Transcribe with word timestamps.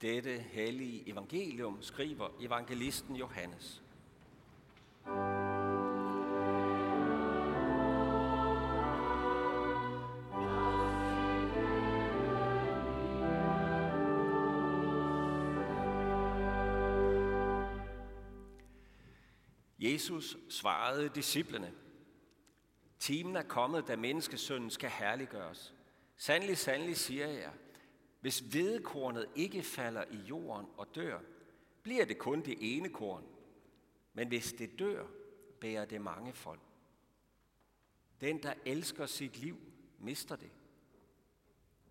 Dette 0.00 0.38
hellige 0.38 1.08
evangelium 1.08 1.82
skriver 1.82 2.28
evangelisten 2.40 3.16
Johannes. 3.16 3.82
Jesus 19.78 20.36
svarede 20.48 21.08
disciplene, 21.08 21.72
Timen 22.98 23.36
er 23.36 23.42
kommet, 23.42 23.88
da 23.88 23.96
menneskesønnen 23.96 24.70
skal 24.70 24.90
herliggøres. 24.90 25.74
Sandelig, 26.16 26.58
sandelig 26.58 26.96
siger 26.96 27.26
jeg, 27.26 27.52
hvis 28.20 28.38
hvedekornet 28.38 29.28
ikke 29.34 29.62
falder 29.62 30.04
i 30.10 30.16
jorden 30.16 30.66
og 30.76 30.94
dør, 30.94 31.20
bliver 31.82 32.04
det 32.04 32.18
kun 32.18 32.42
det 32.42 32.76
ene 32.76 32.88
korn. 32.88 33.24
Men 34.12 34.28
hvis 34.28 34.52
det 34.52 34.78
dør, 34.78 35.06
bærer 35.60 35.84
det 35.84 36.00
mange 36.00 36.32
folk. 36.32 36.60
Den, 38.20 38.42
der 38.42 38.54
elsker 38.66 39.06
sit 39.06 39.36
liv, 39.36 39.58
mister 39.98 40.36
det. 40.36 40.50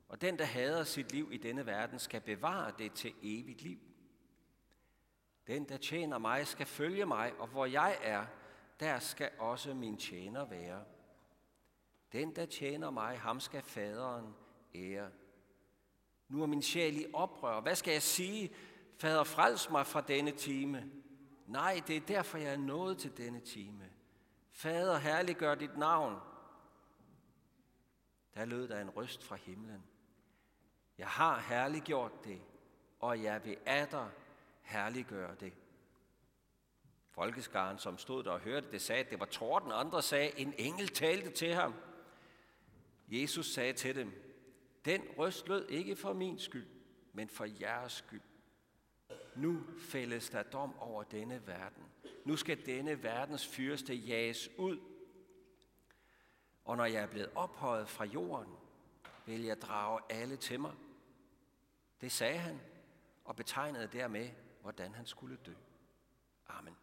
Og 0.09 0.21
den, 0.21 0.39
der 0.39 0.45
hader 0.45 0.83
sit 0.83 1.11
liv 1.11 1.29
i 1.31 1.37
denne 1.37 1.65
verden, 1.65 1.99
skal 1.99 2.21
bevare 2.21 2.73
det 2.77 2.93
til 2.93 3.13
evigt 3.23 3.61
liv. 3.61 3.79
Den, 5.47 5.69
der 5.69 5.77
tjener 5.77 6.17
mig, 6.17 6.47
skal 6.47 6.65
følge 6.65 7.05
mig, 7.05 7.33
og 7.39 7.47
hvor 7.47 7.65
jeg 7.65 7.97
er, 8.01 8.25
der 8.79 8.99
skal 8.99 9.31
også 9.39 9.73
min 9.73 9.97
tjener 9.97 10.45
være. 10.45 10.83
Den, 12.11 12.35
der 12.35 12.45
tjener 12.45 12.89
mig, 12.89 13.19
ham 13.19 13.39
skal 13.39 13.61
faderen 13.61 14.33
ære. 14.75 15.11
Nu 16.29 16.41
er 16.41 16.45
min 16.45 16.61
sjæl 16.61 17.01
i 17.01 17.05
oprør. 17.13 17.61
Hvad 17.61 17.75
skal 17.75 17.91
jeg 17.91 18.01
sige? 18.01 18.51
Fader, 18.97 19.23
frels 19.23 19.69
mig 19.69 19.87
fra 19.87 20.01
denne 20.01 20.31
time. 20.31 20.91
Nej, 21.45 21.81
det 21.87 21.97
er 21.97 22.01
derfor, 22.01 22.37
jeg 22.37 22.53
er 22.53 22.57
nået 22.57 22.97
til 22.97 23.17
denne 23.17 23.39
time. 23.39 23.89
Fader, 24.51 24.97
herliggør 24.97 25.55
dit 25.55 25.77
navn. 25.77 26.19
Der 28.33 28.45
lød 28.45 28.67
der 28.67 28.81
en 28.81 28.89
røst 28.89 29.23
fra 29.23 29.35
himlen. 29.35 29.83
Jeg 30.97 31.07
har 31.07 31.39
herliggjort 31.39 32.23
det, 32.23 32.41
og 32.99 33.23
jeg 33.23 33.45
vil 33.45 33.57
atter 33.65 34.09
herliggøre 34.61 35.35
det. 35.39 35.53
Folkeskaren, 37.09 37.77
som 37.79 37.97
stod 37.97 38.23
der 38.23 38.31
og 38.31 38.39
hørte 38.39 38.71
det, 38.71 38.81
sagde, 38.81 39.03
at 39.03 39.09
det 39.09 39.19
var 39.19 39.25
torden. 39.25 39.71
Andre 39.71 40.01
sagde, 40.01 40.39
en 40.39 40.53
engel 40.57 40.87
talte 40.87 41.29
til 41.29 41.53
ham. 41.53 41.73
Jesus 43.07 43.53
sagde 43.53 43.73
til 43.73 43.95
dem, 43.95 44.26
den 44.85 45.01
røst 45.17 45.47
lød 45.47 45.69
ikke 45.69 45.95
for 45.95 46.13
min 46.13 46.39
skyld, 46.39 46.67
men 47.13 47.29
for 47.29 47.45
jeres 47.61 47.91
skyld. 47.91 48.21
Nu 49.35 49.63
fældes 49.79 50.29
der 50.29 50.43
dom 50.43 50.79
over 50.79 51.03
denne 51.03 51.47
verden. 51.47 51.83
Nu 52.25 52.35
skal 52.35 52.65
denne 52.65 53.03
verdens 53.03 53.47
fyrste 53.47 53.95
jages 53.95 54.49
ud. 54.57 54.79
Og 56.65 56.77
når 56.77 56.85
jeg 56.85 57.03
er 57.03 57.07
blevet 57.07 57.31
ophøjet 57.35 57.89
fra 57.89 58.05
jorden, 58.05 58.53
vil 59.25 59.41
jeg 59.43 59.61
drage 59.61 60.01
alle 60.09 60.37
til 60.37 60.59
mig. 60.59 60.73
Det 62.01 62.11
sagde 62.11 62.37
han, 62.37 62.59
og 63.25 63.35
betegnede 63.35 63.87
dermed, 63.87 64.29
hvordan 64.61 64.93
han 64.93 65.05
skulle 65.05 65.37
dø. 65.45 65.53
Amen. 66.47 66.75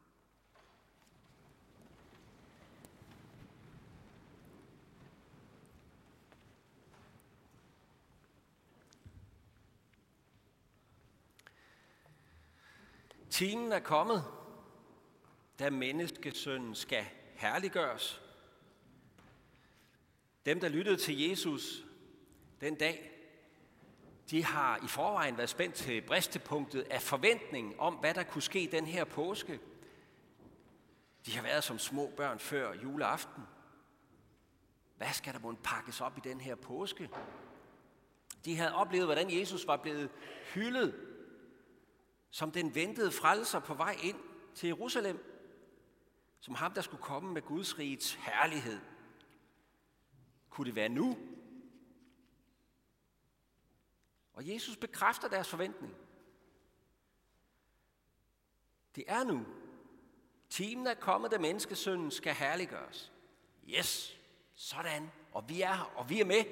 Timen 13.34 13.72
er 13.72 13.80
kommet, 13.80 14.24
da 15.58 15.70
menneskesønnen 15.70 16.74
skal 16.74 17.05
herliggøres. 17.34 18.22
Dem, 20.46 20.61
der 20.61 20.68
lyttede 20.68 20.96
til 20.96 21.28
Jesus 21.28 21.84
den 22.61 22.74
dag, 22.74 23.11
de 24.30 24.44
har 24.44 24.77
i 24.84 24.89
forvejen 24.89 25.36
været 25.36 25.48
spændt 25.48 25.74
til 25.74 26.00
bristepunktet 26.00 26.83
af 26.83 27.02
forventning 27.02 27.80
om, 27.80 27.94
hvad 27.94 28.14
der 28.14 28.23
kunne 28.23 28.42
ske 28.42 28.68
den 28.73 28.86
her 28.86 29.05
påske. 29.05 29.61
De 31.27 31.36
har 31.36 31.42
været 31.42 31.64
som 31.64 31.78
små 31.78 32.12
børn 32.17 32.39
før 32.39 32.73
juleaften. 32.73 33.42
Hvad 34.96 35.12
skal 35.12 35.34
der 35.34 35.40
måtte 35.40 35.62
pakkes 35.62 36.00
op 36.00 36.18
i 36.18 36.20
den 36.24 36.40
her 36.40 36.55
påske? 36.55 37.11
De 38.44 38.56
havde 38.56 38.74
oplevet, 38.74 39.06
hvordan 39.06 39.39
Jesus 39.39 39.67
var 39.67 39.77
blevet 39.77 40.11
hyldet 40.55 41.14
som 42.34 42.52
den 42.52 42.74
ventede 42.74 43.12
frelser 43.12 43.61
på 43.61 43.74
vej 43.74 43.96
ind 44.02 44.17
til 44.55 44.67
Jerusalem, 44.67 45.24
som 46.40 46.55
ham, 46.55 46.72
der 46.72 46.80
skulle 46.80 47.02
komme 47.02 47.33
med 47.33 47.42
Guds 47.42 47.78
rigets 47.78 48.14
herlighed. 48.14 48.80
Kunne 50.50 50.67
det 50.67 50.74
være 50.74 50.89
nu? 50.89 51.18
Og 54.33 54.48
Jesus 54.48 54.77
bekræfter 54.77 55.28
deres 55.28 55.48
forventning. 55.48 55.94
Det 58.94 59.05
er 59.06 59.24
nu. 59.24 59.46
Timen 60.48 60.86
er 60.86 60.94
kommet, 60.94 61.30
da 61.30 61.39
menneskesønnen 61.39 62.11
skal 62.11 62.34
herliggøres. 62.34 63.12
Yes, 63.68 64.20
sådan. 64.55 65.11
Og 65.33 65.48
vi 65.48 65.61
er 65.61 65.74
her, 65.74 65.92
og 65.96 66.11
vi 66.11 66.20
er 66.20 66.24
med. 66.24 66.44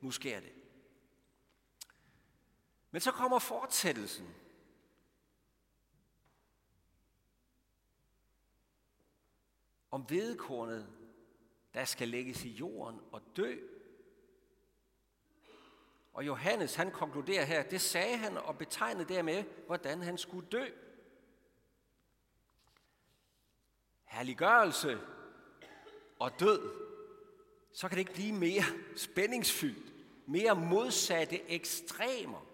Nu 0.00 0.10
sker 0.10 0.40
det. 0.40 0.52
Men 2.90 3.00
så 3.00 3.12
kommer 3.12 3.38
fortsættelsen. 3.38 4.41
Om 9.92 10.06
vedekornet, 10.08 10.86
der 11.74 11.84
skal 11.84 12.08
lægges 12.08 12.44
i 12.44 12.48
jorden 12.48 13.00
og 13.12 13.22
dø. 13.36 13.56
Og 16.12 16.26
Johannes, 16.26 16.74
han 16.74 16.90
konkluderer 16.90 17.44
her, 17.44 17.62
det 17.62 17.80
sagde 17.80 18.16
han 18.16 18.36
og 18.36 18.58
betegnede 18.58 19.14
dermed, 19.14 19.44
hvordan 19.66 20.02
han 20.02 20.18
skulle 20.18 20.48
dø. 20.48 20.66
Herliggørelse 24.04 24.98
og 26.18 26.40
død, 26.40 26.72
så 27.72 27.88
kan 27.88 27.96
det 27.96 28.00
ikke 28.00 28.12
blive 28.12 28.32
mere 28.32 28.62
spændingsfyldt, 28.96 29.92
mere 30.26 30.54
modsatte 30.54 31.50
ekstremer. 31.50 32.46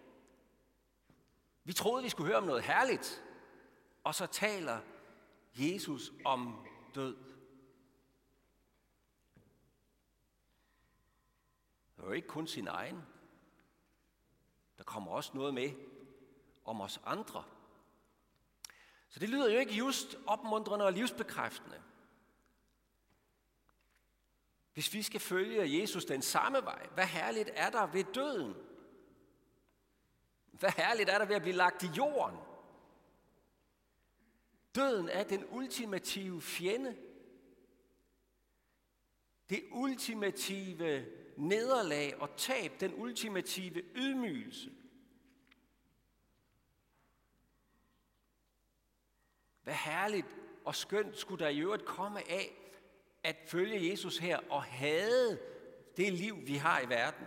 Vi 1.64 1.72
troede, 1.72 2.02
vi 2.02 2.08
skulle 2.08 2.26
høre 2.26 2.38
om 2.38 2.44
noget 2.44 2.62
herligt, 2.62 3.24
og 4.04 4.14
så 4.14 4.26
taler 4.26 4.80
Jesus 5.54 6.12
om 6.24 6.66
død. 6.94 7.27
Det 11.98 12.04
er 12.04 12.08
jo 12.08 12.12
ikke 12.12 12.28
kun 12.28 12.46
sin 12.46 12.68
egen. 12.68 13.02
Der 14.78 14.84
kommer 14.84 15.10
også 15.12 15.30
noget 15.34 15.54
med 15.54 15.70
om 16.64 16.80
os 16.80 17.00
andre. 17.04 17.44
Så 19.08 19.20
det 19.20 19.28
lyder 19.28 19.50
jo 19.50 19.58
ikke 19.58 19.74
just 19.74 20.16
opmuntrende 20.26 20.84
og 20.84 20.92
livsbekræftende. 20.92 21.82
Hvis 24.74 24.94
vi 24.94 25.02
skal 25.02 25.20
følge 25.20 25.80
Jesus 25.80 26.04
den 26.04 26.22
samme 26.22 26.64
vej, 26.64 26.86
hvad 26.94 27.06
herligt 27.06 27.50
er 27.52 27.70
der 27.70 27.86
ved 27.86 28.04
døden? 28.04 28.54
Hvad 30.52 30.70
herligt 30.70 31.10
er 31.10 31.18
der 31.18 31.26
ved 31.26 31.36
at 31.36 31.42
blive 31.42 31.56
lagt 31.56 31.82
i 31.82 31.86
jorden? 31.86 32.38
Døden 34.74 35.08
er 35.08 35.24
den 35.24 35.44
ultimative 35.50 36.42
fjende. 36.42 36.96
Det 39.50 39.64
ultimative 39.70 41.06
nederlag 41.38 42.14
og 42.20 42.36
tab, 42.36 42.72
den 42.80 42.94
ultimative 42.94 43.82
ydmygelse. 43.94 44.70
Hvad 49.62 49.74
herligt 49.74 50.36
og 50.64 50.74
skønt 50.74 51.18
skulle 51.18 51.44
der 51.44 51.50
i 51.50 51.60
øvrigt 51.60 51.84
komme 51.84 52.30
af 52.30 52.50
at 53.22 53.36
følge 53.46 53.90
Jesus 53.90 54.18
her 54.18 54.38
og 54.50 54.62
have 54.62 55.38
det 55.96 56.12
liv, 56.12 56.46
vi 56.46 56.54
har 56.54 56.80
i 56.80 56.88
verden. 56.88 57.26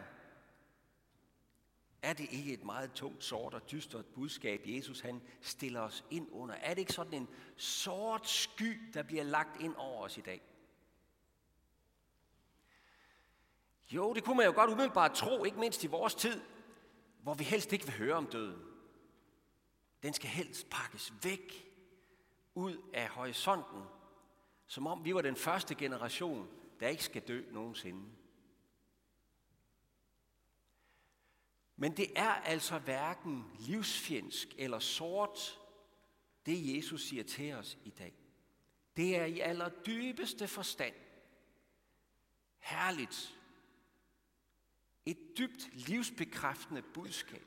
Er 2.02 2.14
det 2.14 2.28
ikke 2.32 2.54
et 2.54 2.64
meget 2.64 2.92
tungt, 2.94 3.24
sort 3.24 3.54
og 3.54 3.72
dystert 3.72 4.06
budskab, 4.06 4.62
Jesus 4.66 5.00
han 5.00 5.22
stiller 5.42 5.82
os 5.82 6.06
ind 6.10 6.28
under? 6.32 6.56
Er 6.56 6.70
det 6.70 6.80
ikke 6.80 6.94
sådan 6.94 7.14
en 7.14 7.30
sort 7.56 8.30
sky, 8.30 8.80
der 8.94 9.04
bliver 9.04 9.24
lagt 9.24 9.62
ind 9.62 9.76
over 9.76 10.04
os 10.04 10.18
i 10.18 10.22
dag? 10.22 10.42
Jo, 13.92 14.14
det 14.14 14.24
kunne 14.24 14.38
man 14.38 14.46
jo 14.46 14.54
godt 14.56 14.70
umiddelbart 14.70 15.14
tro, 15.14 15.44
ikke 15.44 15.60
mindst 15.60 15.84
i 15.84 15.88
vores 15.88 16.16
tid, 16.16 16.42
hvor 17.24 17.34
vi 17.34 17.44
helst 17.44 17.74
ikke 17.74 17.86
vil 17.86 17.98
høre 17.98 18.16
om 18.16 18.28
døden. 18.28 18.62
Den 20.04 20.14
skal 20.14 20.30
helst 20.30 20.70
pakkes 20.70 21.14
væk 21.24 21.68
ud 22.56 22.78
af 22.94 23.10
horisonten, 23.10 23.84
som 24.68 24.88
om 24.88 25.06
vi 25.06 25.16
var 25.16 25.22
den 25.22 25.36
første 25.36 25.76
generation, 25.76 26.50
der 26.80 26.88
ikke 26.88 27.04
skal 27.04 27.22
dø 27.22 27.44
nogensinde. 27.52 28.10
Men 31.76 31.98
det 31.98 32.12
er 32.16 32.32
altså 32.32 32.80
hverken 32.80 33.52
livsfjendsk 33.60 34.48
eller 34.58 34.80
sort, 34.80 35.60
det 36.46 36.76
Jesus 36.76 37.02
siger 37.02 37.24
til 37.24 37.54
os 37.54 37.78
i 37.84 37.90
dag. 37.90 38.14
Det 38.98 39.16
er 39.16 39.26
i 39.26 39.40
allerdybeste 39.40 40.48
forstand 40.48 40.94
herligt. 42.60 43.41
Et 45.06 45.18
dybt 45.38 45.88
livsbekræftende 45.88 46.82
budskab. 46.82 47.46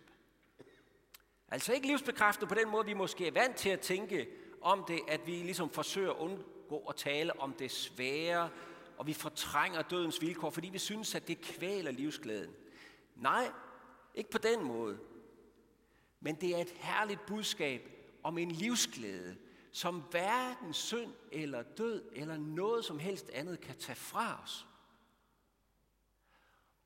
Altså 1.48 1.72
ikke 1.72 1.86
livsbekræftende 1.86 2.48
på 2.48 2.54
den 2.54 2.68
måde, 2.68 2.86
vi 2.86 2.94
måske 2.94 3.26
er 3.26 3.32
vant 3.32 3.56
til 3.56 3.68
at 3.68 3.80
tænke 3.80 4.28
om 4.60 4.84
det, 4.88 5.00
at 5.08 5.26
vi 5.26 5.32
ligesom 5.32 5.70
forsøger 5.70 6.10
at 6.10 6.16
undgå 6.16 6.78
at 6.78 6.96
tale 6.96 7.40
om 7.40 7.52
det 7.52 7.70
svære, 7.70 8.50
og 8.98 9.06
vi 9.06 9.12
fortrænger 9.12 9.82
dødens 9.82 10.20
vilkår, 10.20 10.50
fordi 10.50 10.68
vi 10.68 10.78
synes, 10.78 11.14
at 11.14 11.28
det 11.28 11.40
kvæler 11.40 11.90
livsglæden. 11.90 12.54
Nej, 13.16 13.50
ikke 14.14 14.30
på 14.30 14.38
den 14.38 14.64
måde. 14.64 14.98
Men 16.20 16.34
det 16.34 16.56
er 16.56 16.58
et 16.58 16.74
herligt 16.76 17.26
budskab 17.26 17.88
om 18.22 18.38
en 18.38 18.50
livsglæde, 18.50 19.36
som 19.72 20.02
hverken 20.10 20.72
synd 20.72 21.12
eller 21.32 21.62
død 21.62 22.02
eller 22.12 22.36
noget 22.36 22.84
som 22.84 22.98
helst 22.98 23.30
andet 23.30 23.60
kan 23.60 23.76
tage 23.76 23.96
fra 23.96 24.40
os. 24.42 24.66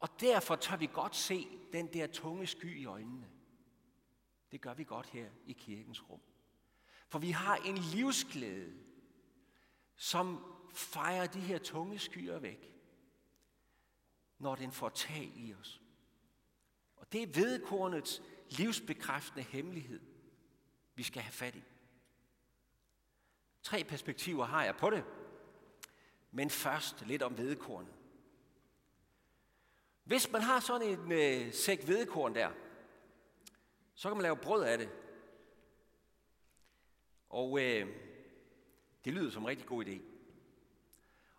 Og 0.01 0.21
derfor 0.21 0.57
tør 0.57 0.77
vi 0.77 0.87
godt 0.93 1.17
se 1.17 1.49
den 1.73 1.93
der 1.93 2.07
tunge 2.07 2.47
sky 2.47 2.81
i 2.81 2.85
øjnene. 2.85 3.31
Det 4.53 4.61
gør 4.61 4.75
vi 4.75 4.85
godt 4.85 5.07
her 5.07 5.31
i 5.47 5.53
kirkens 5.53 6.11
rum. 6.11 6.21
For 7.09 7.19
vi 7.19 7.31
har 7.31 7.57
en 7.57 7.79
livsglæde, 7.79 8.75
som 9.97 10.45
fejrer 10.73 11.27
de 11.27 11.41
her 11.41 11.59
tunge 11.59 11.99
skyer 11.99 12.39
væk, 12.39 12.75
når 14.39 14.55
den 14.55 14.73
får 14.73 14.89
tag 14.89 15.33
i 15.37 15.55
os. 15.55 15.83
Og 16.97 17.13
det 17.13 17.23
er 17.23 17.27
vedkornets 17.27 18.23
livsbekræftende 18.51 19.43
hemmelighed, 19.43 20.01
vi 20.95 21.03
skal 21.03 21.23
have 21.23 21.33
fat 21.33 21.57
i. 21.57 21.63
Tre 23.63 23.85
perspektiver 23.85 24.45
har 24.45 24.65
jeg 24.65 24.77
på 24.77 24.91
det, 24.91 25.05
men 26.31 26.51
først 26.51 27.07
lidt 27.07 27.23
om 27.23 27.39
vedkornet. 27.39 27.98
Hvis 30.09 30.33
man 30.33 30.43
har 30.43 30.61
sådan 30.61 30.89
en 30.89 31.13
øh, 31.13 31.53
sæk 31.53 31.85
hvedekorn 31.85 32.35
der, 32.35 32.51
så 33.95 34.09
kan 34.09 34.17
man 34.17 34.23
lave 34.23 34.37
brød 34.37 34.65
af 34.65 34.79
det. 34.79 34.89
Og 37.31 37.61
øh, 37.61 37.87
det 39.05 39.13
lyder 39.13 39.31
som 39.31 39.43
en 39.43 39.49
rigtig 39.49 39.67
god 39.67 39.85
idé. 39.85 40.01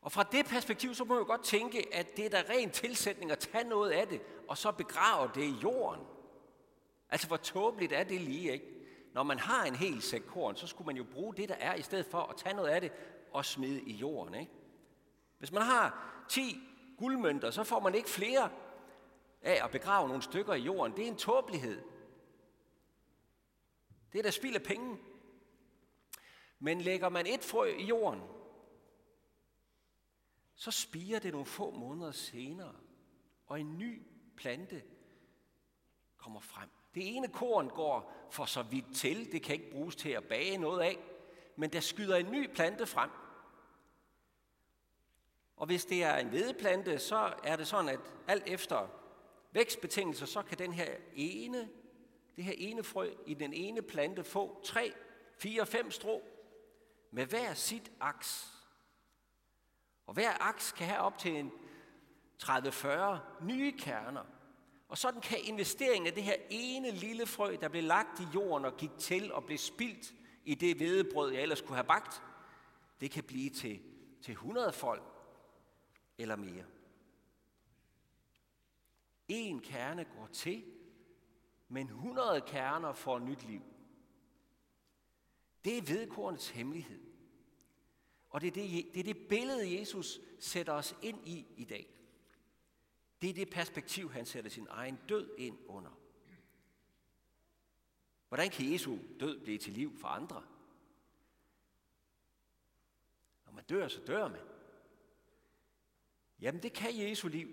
Og 0.01 0.11
fra 0.11 0.23
det 0.23 0.45
perspektiv, 0.45 0.95
så 0.95 1.03
må 1.03 1.13
man 1.13 1.23
jo 1.23 1.27
godt 1.27 1.43
tænke, 1.43 1.95
at 1.95 2.17
det 2.17 2.25
er 2.25 2.29
da 2.29 2.43
ren 2.49 2.71
tilsætning 2.71 3.31
at 3.31 3.39
tage 3.39 3.69
noget 3.69 3.91
af 3.91 4.07
det, 4.07 4.21
og 4.47 4.57
så 4.57 4.71
begrave 4.71 5.31
det 5.35 5.43
i 5.43 5.55
jorden. 5.63 6.05
Altså, 7.09 7.27
hvor 7.27 7.37
tåbeligt 7.37 7.91
er 7.91 8.03
det 8.03 8.21
lige, 8.21 8.51
ikke? 8.51 8.65
Når 9.13 9.23
man 9.23 9.39
har 9.39 9.65
en 9.65 9.75
hel 9.75 10.01
sæk 10.01 10.21
korn, 10.27 10.55
så 10.55 10.67
skulle 10.67 10.85
man 10.85 10.97
jo 10.97 11.03
bruge 11.03 11.35
det, 11.35 11.49
der 11.49 11.55
er, 11.55 11.75
i 11.75 11.81
stedet 11.81 12.05
for 12.05 12.21
at 12.21 12.37
tage 12.37 12.55
noget 12.55 12.69
af 12.69 12.81
det 12.81 12.91
og 13.31 13.45
smide 13.45 13.81
i 13.81 13.93
jorden, 13.93 14.33
ikke? 14.33 14.51
Hvis 15.37 15.51
man 15.51 15.61
har 15.61 16.13
10 16.29 16.68
guldmønter, 16.99 17.51
så 17.51 17.63
får 17.63 17.79
man 17.79 17.95
ikke 17.95 18.09
flere 18.09 18.51
af 19.41 19.63
at 19.65 19.71
begrave 19.71 20.07
nogle 20.07 20.23
stykker 20.23 20.53
i 20.53 20.61
jorden. 20.61 20.97
Det 20.97 21.03
er 21.03 21.07
en 21.07 21.17
tåbelighed. 21.17 21.81
Det 24.11 24.19
er 24.19 24.23
da 24.23 24.31
spild 24.31 24.55
af 24.55 24.63
penge. 24.63 24.97
Men 26.59 26.81
lægger 26.81 27.09
man 27.09 27.27
et 27.27 27.43
frø 27.43 27.75
i 27.77 27.83
jorden, 27.83 28.21
så 30.55 30.71
spiger 30.71 31.19
det 31.19 31.31
nogle 31.31 31.45
få 31.45 31.71
måneder 31.71 32.11
senere, 32.11 32.75
og 33.45 33.59
en 33.59 33.77
ny 33.77 34.01
plante 34.37 34.83
kommer 36.17 36.39
frem. 36.39 36.69
Det 36.95 37.15
ene 37.15 37.27
korn 37.27 37.69
går 37.69 38.27
for 38.31 38.45
så 38.45 38.63
vidt 38.63 38.95
til, 38.95 39.31
det 39.31 39.43
kan 39.43 39.55
ikke 39.55 39.71
bruges 39.71 39.95
til 39.95 40.09
at 40.09 40.23
bage 40.23 40.57
noget 40.57 40.81
af, 40.81 40.97
men 41.55 41.69
der 41.69 41.79
skyder 41.79 42.15
en 42.15 42.31
ny 42.31 42.53
plante 42.53 42.85
frem. 42.85 43.09
Og 45.59 45.65
hvis 45.65 45.85
det 45.85 46.03
er 46.03 46.15
en 46.15 46.27
hvedeplante, 46.27 46.99
så 46.99 47.33
er 47.43 47.55
det 47.55 47.67
sådan, 47.67 47.89
at 47.89 47.99
alt 48.27 48.43
efter 48.47 48.87
vækstbetingelser, 49.51 50.25
så 50.25 50.41
kan 50.41 50.57
den 50.57 50.73
her 50.73 50.95
ene, 51.15 51.69
det 52.35 52.43
her 52.43 52.53
ene 52.57 52.83
frø 52.83 53.09
i 53.25 53.33
den 53.33 53.53
ene 53.53 53.81
plante 53.81 54.23
få 54.23 54.61
tre, 54.63 54.93
fire, 55.37 55.65
fem 55.65 55.91
strå 55.91 56.21
med 57.11 57.25
hver 57.25 57.53
sit 57.53 57.91
aks. 58.01 58.53
Og 60.07 60.13
hver 60.13 60.47
aks 60.47 60.71
kan 60.71 60.87
have 60.87 60.99
op 60.99 61.17
til 61.17 61.35
en 61.35 61.51
30-40 62.43 63.17
nye 63.41 63.71
kerner. 63.77 64.23
Og 64.89 64.97
sådan 64.97 65.21
kan 65.21 65.37
investeringen 65.43 66.07
af 66.07 66.13
det 66.13 66.23
her 66.23 66.35
ene 66.49 66.91
lille 66.91 67.25
frø, 67.25 67.57
der 67.61 67.67
blev 67.67 67.83
lagt 67.83 68.19
i 68.19 68.27
jorden 68.35 68.65
og 68.65 68.77
gik 68.77 68.91
til 68.99 69.33
og 69.33 69.43
blev 69.43 69.57
spildt 69.57 70.13
i 70.45 70.55
det 70.55 70.77
hvedebrød, 70.77 71.31
jeg 71.31 71.41
ellers 71.41 71.61
kunne 71.61 71.75
have 71.75 71.87
bagt, 71.87 72.21
det 73.01 73.11
kan 73.11 73.23
blive 73.23 73.49
til, 73.49 73.79
til 74.21 74.31
100 74.31 74.73
folk 74.73 75.18
eller 76.19 76.35
mere. 76.35 76.65
En 79.27 79.59
kerne 79.59 80.05
går 80.05 80.27
til, 80.27 80.65
men 81.67 81.87
100 81.87 82.41
kerner 82.41 82.93
får 82.93 83.19
nyt 83.19 83.43
liv. 83.43 83.61
Det 85.65 85.77
er 85.77 85.81
vedkornets 85.81 86.49
hemmelighed. 86.49 87.01
Og 88.29 88.41
det 88.41 88.47
er 88.47 88.51
det, 88.51 88.93
det 88.93 88.99
er 88.99 89.13
det 89.13 89.27
billede, 89.27 89.79
Jesus 89.79 90.19
sætter 90.39 90.73
os 90.73 90.95
ind 91.01 91.27
i 91.27 91.47
i 91.57 91.65
dag. 91.65 91.95
Det 93.21 93.29
er 93.29 93.33
det 93.33 93.49
perspektiv, 93.49 94.11
han 94.11 94.25
sætter 94.25 94.49
sin 94.49 94.67
egen 94.69 94.99
død 95.09 95.35
ind 95.37 95.57
under. 95.67 95.91
Hvordan 98.27 98.49
kan 98.49 98.71
Jesu 98.71 98.97
død 99.19 99.43
blive 99.43 99.57
til 99.57 99.73
liv 99.73 99.97
for 99.97 100.07
andre? 100.07 100.43
Når 103.45 103.53
man 103.53 103.63
dør, 103.63 103.87
så 103.87 104.01
dør 104.07 104.27
man. 104.27 104.58
Jamen 106.41 106.63
det 106.63 106.73
kan 106.73 106.99
Jesu 106.99 107.27
liv, 107.27 107.49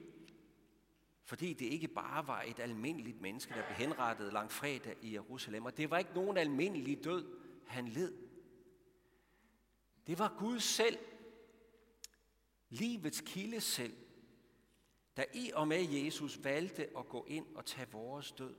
fordi 1.24 1.52
det 1.52 1.66
ikke 1.66 1.88
bare 1.88 2.26
var 2.26 2.42
et 2.42 2.60
almindeligt 2.60 3.20
menneske, 3.20 3.54
der 3.54 3.66
blev 3.66 3.76
henrettet 3.76 4.32
langfredag 4.32 4.96
i 5.02 5.14
Jerusalem. 5.14 5.64
Og 5.64 5.76
det 5.76 5.90
var 5.90 5.98
ikke 5.98 6.14
nogen 6.14 6.36
almindelig 6.36 7.04
død, 7.04 7.38
han 7.66 7.88
led. 7.88 8.14
Det 10.06 10.18
var 10.18 10.36
Gud 10.38 10.60
selv, 10.60 10.98
livets 12.68 13.22
kilde 13.26 13.60
selv, 13.60 13.96
der 15.16 15.24
i 15.34 15.50
og 15.54 15.68
med 15.68 15.88
Jesus 15.88 16.44
valgte 16.44 16.98
at 16.98 17.08
gå 17.08 17.24
ind 17.28 17.56
og 17.56 17.64
tage 17.64 17.90
vores 17.92 18.32
død 18.32 18.54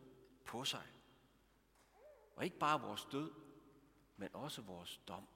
på 0.46 0.64
sig. 0.64 0.88
Og 2.36 2.46
ikke 2.46 2.60
bare 2.60 2.82
vores 2.82 3.08
død, 3.12 3.32
men 4.18 4.30
også 4.34 4.62
vores 4.62 5.02
dom. 5.08 5.28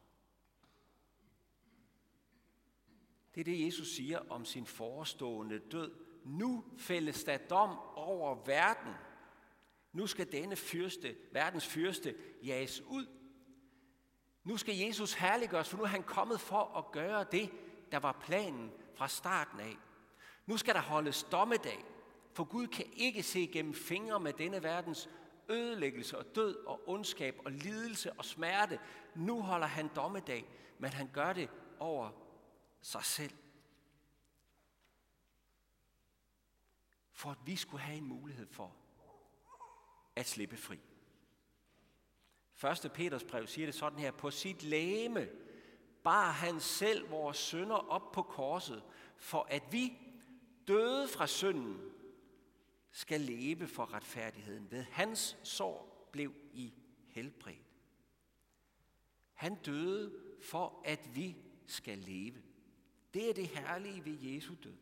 Det 3.35 3.41
er 3.41 3.45
det, 3.45 3.65
Jesus 3.65 3.95
siger 3.95 4.19
om 4.29 4.45
sin 4.45 4.65
forestående 4.65 5.59
død. 5.59 5.91
Nu 6.25 6.63
fælles 6.77 7.23
der 7.23 7.37
dom 7.37 7.77
over 7.95 8.35
verden. 8.45 8.93
Nu 9.93 10.07
skal 10.07 10.31
denne 10.31 10.55
fyrste, 10.55 11.15
verdens 11.31 11.67
fyrste 11.67 12.15
jages 12.43 12.81
ud. 12.81 13.05
Nu 14.43 14.57
skal 14.57 14.75
Jesus 14.75 15.13
herliggøres, 15.13 15.69
for 15.69 15.77
nu 15.77 15.83
er 15.83 15.87
han 15.87 16.03
kommet 16.03 16.39
for 16.39 16.77
at 16.77 16.91
gøre 16.91 17.25
det, 17.31 17.49
der 17.91 17.99
var 17.99 18.21
planen 18.25 18.71
fra 18.95 19.07
starten 19.07 19.59
af. 19.59 19.77
Nu 20.45 20.57
skal 20.57 20.73
der 20.73 20.81
holdes 20.81 21.23
dommedag, 21.23 21.85
for 22.33 22.43
Gud 22.43 22.67
kan 22.67 22.85
ikke 22.93 23.23
se 23.23 23.49
gennem 23.53 23.73
fingre 23.73 24.19
med 24.19 24.33
denne 24.33 24.63
verdens 24.63 25.09
ødelæggelse 25.49 26.17
og 26.17 26.35
død 26.35 26.65
og 26.65 26.89
ondskab 26.89 27.41
og 27.45 27.51
lidelse 27.51 28.13
og 28.13 28.25
smerte. 28.25 28.79
Nu 29.15 29.41
holder 29.41 29.67
han 29.67 29.89
dommedag, 29.95 30.45
men 30.79 30.89
han 30.89 31.09
gør 31.13 31.33
det 31.33 31.49
over 31.79 32.09
sig 32.81 33.03
selv. 33.03 33.33
For 37.11 37.31
at 37.31 37.37
vi 37.45 37.55
skulle 37.55 37.83
have 37.83 37.97
en 37.97 38.07
mulighed 38.07 38.47
for 38.47 38.75
at 40.15 40.25
slippe 40.25 40.57
fri. 40.57 40.79
1. 42.85 42.91
Peters 42.93 43.23
brev 43.23 43.47
siger 43.47 43.67
det 43.67 43.75
sådan 43.75 43.99
her, 43.99 44.11
på 44.11 44.31
sit 44.31 44.63
læme 44.63 45.29
bar 46.03 46.31
han 46.31 46.59
selv 46.59 47.11
vores 47.11 47.37
sønder 47.37 47.75
op 47.75 48.11
på 48.11 48.21
korset, 48.21 48.83
for 49.17 49.47
at 49.49 49.63
vi, 49.71 49.97
døde 50.67 51.07
fra 51.07 51.27
synden, 51.27 51.91
skal 52.91 53.21
leve 53.21 53.67
for 53.67 53.93
retfærdigheden. 53.93 54.71
Ved 54.71 54.83
hans 54.83 55.37
sår 55.43 56.09
blev 56.11 56.33
I 56.53 56.73
helbredt. 57.07 57.71
Han 59.33 59.55
døde 59.55 60.15
for, 60.41 60.81
at 60.85 61.15
vi 61.15 61.37
skal 61.65 61.97
leve. 61.97 62.41
Det 63.13 63.29
er 63.29 63.33
det 63.33 63.47
herlige 63.47 64.05
ved 64.05 64.17
Jesu 64.21 64.53
død. 64.63 64.77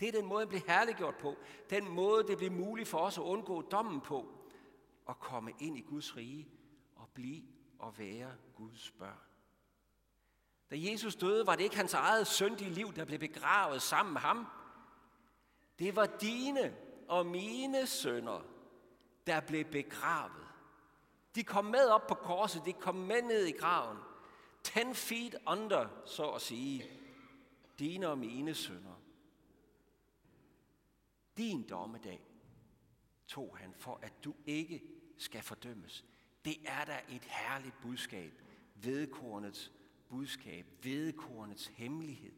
Det 0.00 0.08
er 0.08 0.12
den 0.12 0.26
måde, 0.26 0.40
han 0.40 0.48
blev 0.48 0.60
herliggjort 0.66 1.16
på. 1.16 1.36
Den 1.70 1.88
måde, 1.88 2.26
det 2.26 2.38
blev 2.38 2.52
muligt 2.52 2.88
for 2.88 2.98
os 2.98 3.18
at 3.18 3.22
undgå 3.22 3.62
dommen 3.62 4.00
på. 4.00 4.28
Og 5.06 5.18
komme 5.18 5.52
ind 5.60 5.78
i 5.78 5.80
Guds 5.80 6.16
rige 6.16 6.48
og 6.96 7.08
blive 7.14 7.42
og 7.78 7.98
være 7.98 8.32
Guds 8.54 8.90
børn. 8.90 9.18
Da 10.70 10.76
Jesus 10.78 11.16
døde, 11.16 11.46
var 11.46 11.56
det 11.56 11.64
ikke 11.64 11.76
hans 11.76 11.94
eget 11.94 12.26
syndige 12.26 12.70
liv, 12.70 12.92
der 12.92 13.04
blev 13.04 13.18
begravet 13.18 13.82
sammen 13.82 14.12
med 14.12 14.20
ham. 14.20 14.46
Det 15.78 15.96
var 15.96 16.06
dine 16.06 16.76
og 17.08 17.26
mine 17.26 17.86
sønner, 17.86 18.40
der 19.26 19.40
blev 19.40 19.64
begravet. 19.64 20.46
De 21.34 21.44
kom 21.44 21.64
med 21.64 21.88
op 21.88 22.06
på 22.06 22.14
korset, 22.14 22.62
de 22.64 22.72
kom 22.72 22.94
med 22.94 23.22
ned 23.22 23.44
i 23.44 23.52
graven. 23.52 23.98
Ten 24.62 24.94
feet 24.94 25.34
under, 25.46 25.88
så 26.06 26.30
at 26.30 26.40
sige, 26.40 26.84
dine 27.78 28.08
og 28.08 28.18
mine 28.18 28.54
sønner. 28.54 29.00
Din 31.36 31.68
dommedag 31.68 32.26
tog 33.26 33.56
han 33.56 33.74
for, 33.74 33.98
at 34.02 34.24
du 34.24 34.34
ikke 34.46 34.82
skal 35.16 35.42
fordømmes. 35.42 36.04
Det 36.44 36.56
er 36.66 36.84
da 36.84 37.00
et 37.08 37.24
herligt 37.24 37.80
budskab. 37.82 38.32
Vedkornets 38.74 39.72
budskab. 40.08 40.66
Vedkornets 40.82 41.66
hemmelighed. 41.66 42.32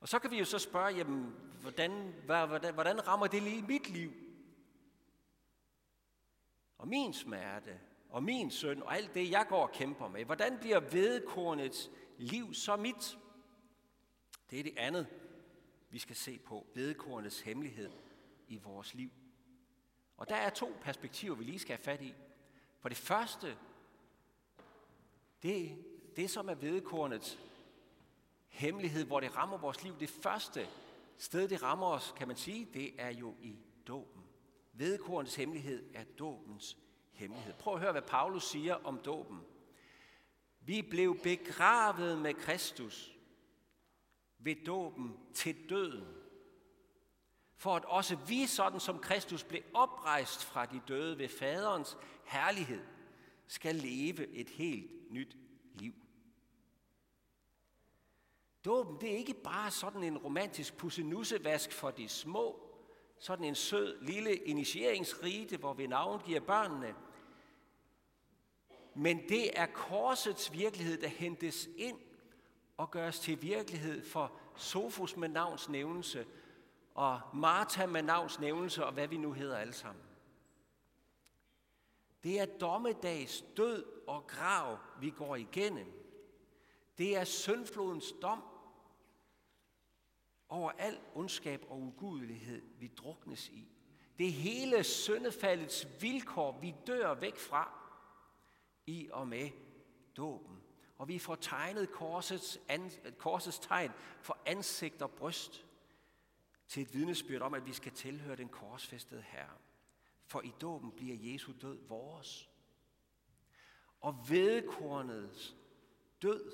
Og 0.00 0.08
så 0.08 0.18
kan 0.18 0.30
vi 0.30 0.38
jo 0.38 0.44
så 0.44 0.58
spørge, 0.58 0.94
jamen, 0.96 1.34
hvordan, 1.60 2.14
hvordan, 2.24 2.74
hvordan 2.74 3.06
rammer 3.06 3.26
det 3.26 3.42
lige 3.42 3.62
mit 3.62 3.90
liv? 3.90 4.12
Og 6.78 6.88
min 6.88 7.12
smerte, 7.12 7.80
og 8.10 8.22
min 8.22 8.50
søn, 8.50 8.82
og 8.82 8.96
alt 8.96 9.14
det, 9.14 9.30
jeg 9.30 9.46
går 9.48 9.62
og 9.62 9.72
kæmper 9.72 10.08
med. 10.08 10.24
Hvordan 10.24 10.58
bliver 10.58 10.80
vedkornets 10.80 11.90
liv 12.18 12.54
så 12.54 12.76
mit? 12.76 13.18
Det 14.50 14.58
er 14.60 14.62
det 14.62 14.74
andet, 14.76 15.06
vi 15.90 15.98
skal 15.98 16.16
se 16.16 16.38
på. 16.38 16.66
Vedkornets 16.74 17.40
hemmelighed 17.40 17.90
i 18.48 18.56
vores 18.56 18.94
liv. 18.94 19.10
Og 20.16 20.28
der 20.28 20.36
er 20.36 20.50
to 20.50 20.76
perspektiver, 20.80 21.34
vi 21.34 21.44
lige 21.44 21.58
skal 21.58 21.76
have 21.76 21.84
fat 21.84 22.02
i. 22.02 22.14
For 22.80 22.88
det 22.88 22.98
første, 22.98 23.56
det, 25.42 25.84
det 26.16 26.30
som 26.30 26.48
er 26.48 26.54
vedkornets 26.54 27.38
hemmelighed, 28.48 29.04
hvor 29.04 29.20
det 29.20 29.36
rammer 29.36 29.58
vores 29.58 29.82
liv, 29.84 29.98
det 30.00 30.10
første 30.10 30.68
sted, 31.16 31.48
det 31.48 31.62
rammer 31.62 31.86
os, 31.86 32.14
kan 32.16 32.28
man 32.28 32.36
sige, 32.36 32.68
det 32.74 32.94
er 32.98 33.10
jo 33.10 33.34
i 33.42 33.56
dåben. 33.86 34.22
Vedkornets 34.72 35.34
hemmelighed 35.34 35.90
er 35.94 36.04
dåbens 36.18 36.76
hemmelighed. 37.12 37.54
Prøv 37.54 37.74
at 37.74 37.80
høre, 37.80 37.92
hvad 37.92 38.02
Paulus 38.02 38.44
siger 38.44 38.74
om 38.74 38.98
dåben. 38.98 39.40
Vi 40.60 40.82
blev 40.82 41.18
begravet 41.22 42.18
med 42.18 42.34
Kristus 42.34 43.17
ved 44.38 44.64
dåben 44.66 45.16
til 45.34 45.68
døden, 45.68 46.06
for 47.56 47.76
at 47.76 47.84
også 47.84 48.16
vi, 48.16 48.46
sådan 48.46 48.80
som 48.80 48.98
Kristus 48.98 49.44
blev 49.44 49.62
oprejst 49.74 50.44
fra 50.44 50.66
de 50.66 50.80
døde 50.88 51.18
ved 51.18 51.28
faderens 51.28 51.96
herlighed, 52.24 52.84
skal 53.46 53.74
leve 53.74 54.26
et 54.26 54.48
helt 54.48 54.90
nyt 55.10 55.36
liv. 55.74 55.94
Dåben, 58.64 59.00
det 59.00 59.12
er 59.12 59.16
ikke 59.16 59.34
bare 59.34 59.70
sådan 59.70 60.02
en 60.02 60.18
romantisk 60.18 60.76
pussenussevask 60.76 61.72
for 61.72 61.90
de 61.90 62.08
små, 62.08 62.60
sådan 63.18 63.44
en 63.44 63.54
sød 63.54 64.02
lille 64.02 64.36
initieringsrite, 64.36 65.56
hvor 65.56 65.74
vi 65.74 65.86
navngiver 65.86 66.40
børnene. 66.40 66.94
Men 68.94 69.28
det 69.28 69.60
er 69.60 69.66
korsets 69.66 70.52
virkelighed, 70.52 71.00
der 71.00 71.08
hentes 71.08 71.68
ind 71.76 71.98
og 72.78 72.90
gøres 72.90 73.20
til 73.20 73.42
virkelighed 73.42 74.04
for 74.04 74.32
Sofus 74.56 75.16
med 75.16 75.28
navns 75.28 75.68
nævnelse, 75.68 76.26
og 76.94 77.20
Martha 77.34 77.86
med 77.86 78.02
navns 78.02 78.40
nævnelse, 78.40 78.86
og 78.86 78.92
hvad 78.92 79.08
vi 79.08 79.16
nu 79.16 79.32
hedder 79.32 79.56
alle 79.56 79.72
sammen. 79.72 80.04
Det 82.22 82.40
er 82.40 82.46
dommedags 82.46 83.44
død 83.56 84.06
og 84.06 84.26
grav, 84.26 84.78
vi 85.00 85.10
går 85.10 85.36
igennem. 85.36 85.92
Det 86.98 87.16
er 87.16 87.24
syndflodens 87.24 88.14
dom 88.22 88.42
over 90.48 90.70
al 90.70 90.98
ondskab 91.14 91.66
og 91.68 91.80
ugudelighed, 91.80 92.62
vi 92.78 92.86
druknes 92.86 93.48
i. 93.48 93.68
Det 94.18 94.26
er 94.26 94.32
hele 94.32 94.84
syndefaldets 94.84 95.88
vilkår, 96.00 96.58
vi 96.60 96.74
dør 96.86 97.14
væk 97.14 97.36
fra 97.36 97.72
i 98.86 99.08
og 99.12 99.28
med 99.28 99.50
dåben. 100.16 100.62
Og 100.98 101.08
vi 101.08 101.18
får 101.18 101.34
tegnet 101.34 101.90
korsets, 101.90 102.58
an, 102.68 102.90
korsets 103.18 103.58
tegn 103.58 103.92
for 104.20 104.38
ansigt 104.46 105.02
og 105.02 105.10
bryst 105.10 105.66
til 106.68 106.82
et 106.82 106.94
vidnesbyrd 106.94 107.42
om, 107.42 107.54
at 107.54 107.66
vi 107.66 107.72
skal 107.72 107.92
tilhøre 107.92 108.36
den 108.36 108.48
korsfæstede 108.48 109.22
Herre. 109.22 109.56
For 110.26 110.40
i 110.40 110.54
dåben 110.60 110.92
bliver 110.92 111.16
Jesu 111.32 111.52
død 111.60 111.78
vores. 111.88 112.50
Og 114.00 114.28
vedkornets 114.28 115.56
død, 116.22 116.52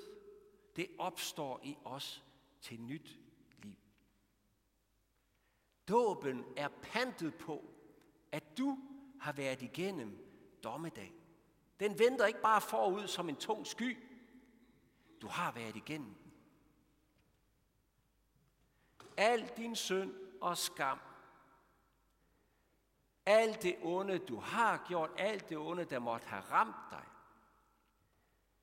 det 0.75 0.87
opstår 0.99 1.59
i 1.63 1.77
os 1.83 2.23
til 2.61 2.81
nyt 2.81 3.19
liv. 3.63 3.75
Dåben 5.87 6.45
er 6.57 6.67
pantet 6.67 7.35
på, 7.35 7.63
at 8.31 8.57
du 8.57 8.79
har 9.21 9.31
været 9.31 9.61
igennem 9.61 10.17
dommedag. 10.63 11.13
Den 11.79 11.99
venter 11.99 12.25
ikke 12.25 12.41
bare 12.41 12.61
forud 12.61 13.07
som 13.07 13.29
en 13.29 13.35
tung 13.35 13.67
sky. 13.67 13.97
Du 15.25 15.29
har 15.29 15.51
været 15.51 15.75
igennem 15.75 16.13
den. 16.13 16.33
Al 19.17 19.51
din 19.57 19.75
synd 19.75 20.13
og 20.41 20.57
skam 20.57 20.99
alt 23.25 23.61
det 23.63 23.77
onde, 23.81 24.19
du 24.19 24.39
har 24.39 24.85
gjort, 24.87 25.09
alt 25.17 25.49
det 25.49 25.57
onde, 25.57 25.85
der 25.85 25.99
måtte 25.99 26.27
have 26.27 26.41
ramt 26.41 26.91
dig, 26.91 27.05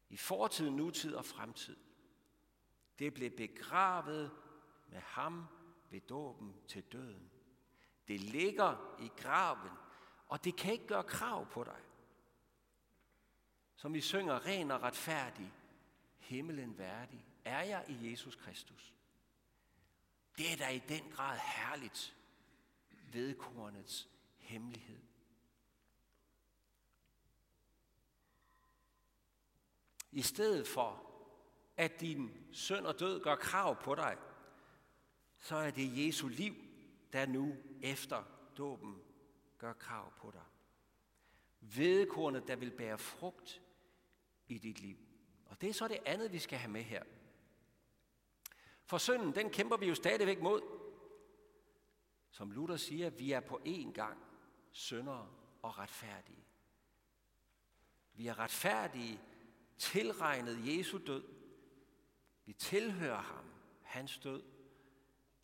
i 0.09 0.16
fortid, 0.16 0.71
nutid 0.71 1.14
og 1.14 1.25
fremtid, 1.25 1.76
det 2.99 3.14
blev 3.14 3.31
begravet 3.31 4.31
med 4.88 5.00
ham 5.00 5.47
ved 5.90 6.00
dåben 6.00 6.54
til 6.69 6.83
døden. 6.83 7.31
Det 8.09 8.21
ligger 8.21 8.97
i 9.00 9.11
graven, 9.16 9.73
og 10.28 10.45
det 10.45 10.57
kan 10.57 10.73
ikke 10.73 10.87
gøre 10.87 11.04
krav 11.04 11.47
på 11.47 11.64
dig. 11.64 11.81
Som 13.76 13.95
vi 13.95 14.00
synger 14.00 14.47
ren 14.47 14.71
og 14.71 14.83
retfærdig, 14.83 15.52
himmelen 16.32 16.78
værdig, 16.78 17.26
er 17.44 17.62
jeg 17.62 17.84
i 17.88 18.10
Jesus 18.10 18.36
Kristus. 18.36 18.94
Det 20.38 20.52
er 20.52 20.56
da 20.56 20.68
i 20.68 20.78
den 20.78 21.10
grad 21.10 21.38
herligt 21.38 22.16
vedkornets 23.12 24.08
hemmelighed. 24.38 25.00
I 30.12 30.22
stedet 30.22 30.68
for, 30.68 31.06
at 31.76 32.00
din 32.00 32.46
søn 32.52 32.86
og 32.86 33.00
død 33.00 33.22
gør 33.22 33.36
krav 33.36 33.82
på 33.82 33.94
dig, 33.94 34.16
så 35.38 35.56
er 35.56 35.70
det 35.70 36.06
Jesu 36.06 36.28
liv, 36.28 36.54
der 37.12 37.26
nu 37.26 37.56
efter 37.82 38.24
dåben 38.56 39.02
gør 39.58 39.72
krav 39.72 40.12
på 40.16 40.30
dig. 40.30 40.46
Vedkornet, 41.60 42.48
der 42.48 42.56
vil 42.56 42.70
bære 42.70 42.98
frugt 42.98 43.62
i 44.48 44.58
dit 44.58 44.80
liv. 44.80 45.12
Og 45.52 45.61
det 45.61 45.68
er 45.68 45.75
så 45.75 45.88
det 45.88 45.99
andet, 46.06 46.32
vi 46.32 46.38
skal 46.38 46.59
have 46.59 46.71
med 46.71 46.82
her. 46.82 47.02
For 48.85 48.99
synden, 48.99 49.35
den 49.35 49.50
kæmper 49.50 49.76
vi 49.76 49.88
jo 49.88 49.94
stadigvæk 49.94 50.40
mod. 50.40 50.62
Som 52.30 52.50
Luther 52.50 52.76
siger, 52.76 53.11
vi 53.11 53.32
er 53.32 53.40
på 53.40 53.61
én 53.66 53.92
gang 53.92 54.18
syndere 54.71 55.28
og 55.62 55.78
retfærdige. 55.78 56.44
Vi 58.14 58.26
er 58.26 58.38
retfærdige, 58.38 59.21
tilregnet 59.78 60.78
Jesu 60.78 60.99
død. 61.06 61.25
Vi 62.44 62.52
tilhører 62.52 63.23
ham. 63.23 63.44
Hans 63.82 64.18
død 64.18 64.42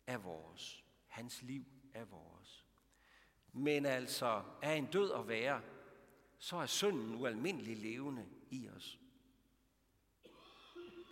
er 0.07 0.17
vores. 0.17 0.83
Hans 1.07 1.41
liv 1.41 1.65
er 1.93 2.05
vores. 2.05 2.65
Men 3.53 3.85
altså, 3.85 4.43
er 4.61 4.73
en 4.73 4.85
død 4.85 5.11
at 5.11 5.27
være, 5.27 5.61
så 6.37 6.57
er 6.57 6.65
synden 6.65 7.15
ualmindelig 7.15 7.77
levende 7.77 8.29
i 8.49 8.69
os. 8.69 8.99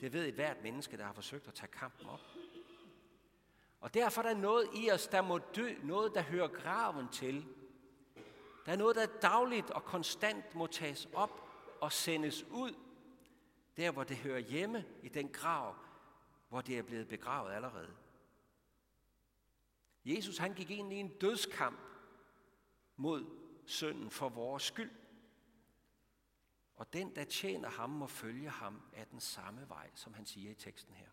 Det 0.02 0.14
ved 0.14 0.28
et 0.28 0.34
hvert 0.34 0.64
menneske, 0.64 0.98
der 0.98 1.06
har 1.06 1.14
forsøgt 1.14 1.48
at 1.48 1.54
tage 1.54 1.72
kampen 1.72 2.10
op. 2.10 2.20
Og 3.80 3.94
derfor 3.94 4.22
er 4.22 4.28
der 4.28 4.42
noget 4.42 4.70
i 4.76 4.92
os, 4.92 5.08
der 5.08 5.22
må 5.22 5.38
dø, 5.38 5.74
noget, 5.84 6.14
der 6.16 6.22
hører 6.22 6.48
graven 6.48 7.10
til, 7.10 7.46
der 8.66 8.72
er 8.72 8.78
noget, 8.78 8.96
der 8.96 9.06
dagligt 9.06 9.72
og 9.72 9.84
konstant 9.84 10.56
må 10.56 10.68
tages 10.68 11.08
op 11.14 11.50
og 11.82 11.92
sendes 11.92 12.44
ud, 12.44 12.76
der 13.78 13.92
hvor 13.92 14.04
det 14.04 14.18
hører 14.18 14.40
hjemme 14.40 14.86
i 15.04 15.10
den 15.10 15.30
grav, 15.30 15.76
hvor 16.50 16.62
det 16.62 16.78
er 16.78 16.84
blevet 16.84 17.08
begravet 17.08 17.54
allerede. 17.54 17.96
Jesus 20.06 20.38
han 20.38 20.54
gik 20.54 20.72
ind 20.72 20.94
i 20.94 20.96
en 20.96 21.10
dødskamp 21.10 21.80
mod 22.96 23.26
synden 23.66 24.12
for 24.12 24.30
vores 24.30 24.64
skyld. 24.64 24.92
Og 26.78 26.94
den, 26.94 27.16
der 27.16 27.24
tjener 27.24 27.70
ham, 27.70 27.90
må 27.90 28.08
følge 28.08 28.50
ham 28.50 28.82
af 28.94 29.08
den 29.08 29.20
samme 29.20 29.70
vej, 29.70 29.90
som 29.96 30.14
han 30.14 30.26
siger 30.26 30.52
i 30.52 30.56
teksten 30.56 30.96
her. 30.96 31.08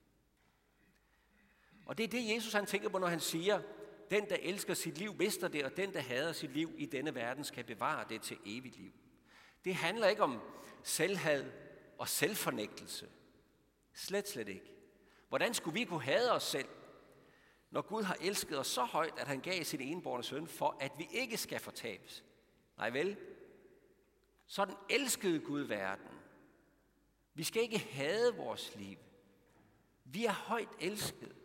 Og 1.86 1.98
det 1.98 2.04
er 2.04 2.08
det, 2.08 2.34
Jesus 2.34 2.52
han 2.52 2.66
tænker 2.66 2.88
på, 2.88 2.98
når 2.98 3.06
han 3.06 3.20
siger, 3.20 3.62
den, 4.10 4.28
der 4.28 4.36
elsker 4.40 4.74
sit 4.74 4.98
liv, 4.98 5.14
mister 5.14 5.48
det, 5.48 5.64
og 5.64 5.76
den, 5.76 5.92
der 5.92 6.00
hader 6.00 6.32
sit 6.32 6.50
liv 6.50 6.74
i 6.76 6.86
denne 6.86 7.14
verden, 7.14 7.44
skal 7.44 7.64
bevare 7.64 8.06
det 8.08 8.22
til 8.22 8.38
evigt 8.46 8.76
liv. 8.76 8.92
Det 9.64 9.74
handler 9.74 10.06
ikke 10.06 10.22
om 10.22 10.40
selvhad 10.82 11.52
og 11.98 12.08
selvfornægtelse. 12.08 13.08
Slet, 13.94 14.28
slet 14.28 14.48
ikke. 14.48 14.72
Hvordan 15.28 15.54
skulle 15.54 15.74
vi 15.74 15.84
kunne 15.84 16.02
hade 16.02 16.32
os 16.32 16.42
selv? 16.42 16.68
Når 17.70 17.82
Gud 17.82 18.02
har 18.02 18.16
elsket 18.20 18.58
os 18.58 18.66
så 18.66 18.84
højt, 18.84 19.18
at 19.18 19.28
han 19.28 19.40
gav 19.40 19.64
sin 19.64 19.80
enborne 19.80 20.24
søn 20.24 20.46
for, 20.46 20.76
at 20.80 20.92
vi 20.98 21.08
ikke 21.10 21.36
skal 21.36 21.60
fortabes. 21.60 22.24
Nej 22.76 22.90
vel, 22.90 23.16
sådan 24.46 24.76
elskede 24.90 25.40
Gud 25.40 25.60
verden. 25.60 26.20
Vi 27.34 27.42
skal 27.44 27.62
ikke 27.62 27.78
hade 27.78 28.36
vores 28.36 28.76
liv. 28.76 28.98
Vi 30.04 30.24
er 30.24 30.32
højt 30.32 30.68
elsket. 30.80 31.36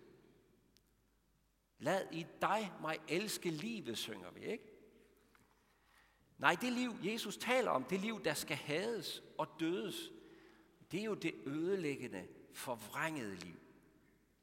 Lad 1.80 2.06
i 2.12 2.26
dig 2.42 2.72
mig 2.82 3.00
elske 3.08 3.50
livet, 3.50 3.98
synger 3.98 4.32
vi, 4.32 4.46
ikke? 4.46 4.64
Nej, 6.38 6.58
det 6.62 6.74
liv, 6.74 6.92
Jesus 7.04 7.38
taler 7.38 7.72
om, 7.72 7.84
det 7.84 8.00
liv, 8.00 8.24
der 8.24 8.34
skal 8.34 8.58
hades 8.58 9.24
og 9.38 9.48
dødes, 9.60 10.12
det 10.92 11.00
er 11.00 11.04
jo 11.04 11.14
det 11.14 11.34
ødelæggende, 11.46 12.28
forvrængede 12.54 13.36
liv. 13.36 13.60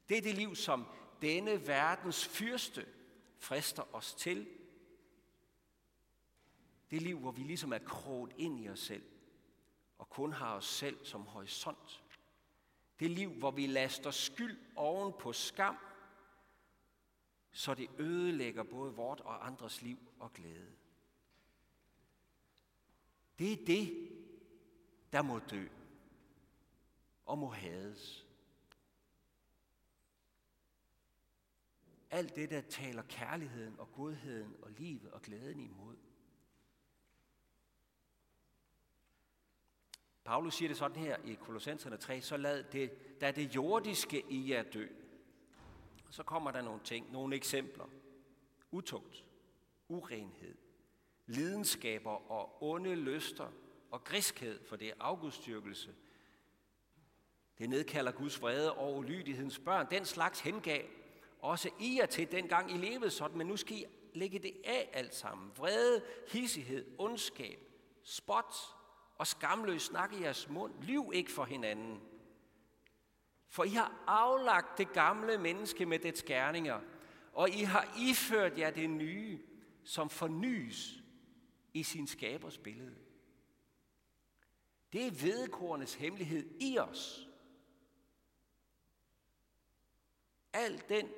Det 0.09 0.17
er 0.17 0.21
det 0.21 0.35
liv, 0.35 0.55
som 0.55 0.85
denne 1.21 1.67
verdens 1.67 2.25
fyrste 2.25 2.85
frister 3.37 3.95
os 3.95 4.13
til. 4.13 4.47
Det 6.91 7.01
liv, 7.01 7.19
hvor 7.19 7.31
vi 7.31 7.43
ligesom 7.43 7.73
er 7.73 7.77
kroget 7.77 8.33
ind 8.37 8.59
i 8.59 8.69
os 8.69 8.79
selv, 8.79 9.03
og 9.97 10.09
kun 10.09 10.33
har 10.33 10.55
os 10.55 10.65
selv 10.65 11.05
som 11.05 11.21
horisont. 11.21 12.03
Det 12.99 13.11
liv, 13.11 13.29
hvor 13.33 13.51
vi 13.51 13.67
laster 13.67 14.11
skyld 14.11 14.59
oven 14.75 15.13
på 15.19 15.33
skam, 15.33 15.77
så 17.51 17.73
det 17.73 17.89
ødelægger 17.99 18.63
både 18.63 18.93
vort 18.93 19.19
og 19.21 19.47
andres 19.47 19.81
liv 19.81 19.97
og 20.19 20.33
glæde. 20.33 20.71
Det 23.39 23.53
er 23.53 23.65
det, 23.65 24.09
der 25.11 25.21
må 25.21 25.39
dø 25.39 25.67
og 27.25 27.37
må 27.37 27.49
hades. 27.49 28.27
Alt 32.09 32.35
det, 32.35 32.49
der 32.49 32.61
taler 32.61 33.03
kærligheden 33.03 33.79
og 33.79 33.91
godheden 33.91 34.55
og 34.61 34.71
livet 34.71 35.11
og 35.11 35.21
glæden 35.21 35.59
imod. 35.59 35.97
Paulus 40.27 40.55
siger 40.55 40.69
det 40.69 40.77
sådan 40.77 40.97
her 40.97 41.17
i 41.25 41.33
Kolossenserne 41.33 41.97
3, 41.97 42.21
så 42.21 42.37
lad 42.37 42.63
det, 42.63 43.21
der 43.21 43.31
det 43.31 43.55
jordiske 43.55 44.23
i 44.29 44.51
jer 44.51 44.63
dø. 44.63 44.87
Og 46.07 46.13
Så 46.13 46.23
kommer 46.23 46.51
der 46.51 46.61
nogle 46.61 46.79
ting, 46.83 47.11
nogle 47.11 47.35
eksempler. 47.35 47.85
Utugt, 48.71 49.25
urenhed, 49.87 50.55
lidenskaber 51.25 52.31
og 52.31 52.63
onde 52.63 52.95
lyster 52.95 53.51
og 53.91 54.03
griskhed, 54.03 54.65
for 54.65 54.75
det 54.75 54.87
er 54.87 54.93
afgudstyrkelse. 54.99 55.95
Det 57.57 57.69
nedkalder 57.69 58.11
Guds 58.11 58.41
vrede 58.41 58.73
og 58.73 58.97
ulydighedens 58.97 59.59
børn. 59.59 59.87
Den 59.91 60.05
slags 60.05 60.39
hengav 60.39 60.83
også 61.39 61.69
I 61.79 61.97
jer 61.99 62.05
til 62.05 62.31
dengang 62.31 62.71
I 62.71 62.77
levede 62.77 63.09
sådan, 63.09 63.37
men 63.37 63.47
nu 63.47 63.57
skal 63.57 63.77
I 63.77 63.85
lægge 64.13 64.39
det 64.39 64.53
af 64.63 64.89
alt 64.93 65.15
sammen. 65.15 65.51
Vrede, 65.57 66.03
hissighed, 66.27 66.85
ondskab, 66.97 67.59
spot 68.03 68.55
og 69.17 69.27
skamløs 69.27 69.81
snak 69.81 70.13
i 70.13 70.21
jeres 70.21 70.49
mund. 70.49 70.83
Liv 70.83 71.11
ikke 71.13 71.31
for 71.31 71.45
hinanden. 71.45 72.01
For 73.47 73.63
I 73.63 73.69
har 73.69 74.03
aflagt 74.07 74.77
det 74.77 74.93
gamle 74.93 75.37
menneske 75.37 75.85
med 75.85 75.99
dets 75.99 76.23
gerninger, 76.23 76.81
og 77.33 77.49
I 77.49 77.63
har 77.63 77.95
iført 77.99 78.57
jer 78.57 78.71
det 78.71 78.89
nye, 78.89 79.39
som 79.83 80.09
fornyes 80.09 81.03
i 81.73 81.83
sin 81.83 82.07
skabers 82.07 82.57
billede. 82.57 82.95
Det 84.93 85.07
er 85.07 85.11
vedkornets 85.11 85.93
hemmelighed 85.93 86.61
i 86.61 86.77
os. 86.77 87.27
Al 90.53 90.83
den 90.89 91.09